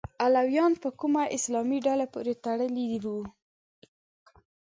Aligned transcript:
علویانو 0.23 0.81
په 0.83 0.89
کومه 0.99 1.21
اسلامي 1.37 1.79
ډلې 1.87 2.07
پورې 2.13 2.33
تړلي 2.43 2.85
وو؟ 3.03 3.19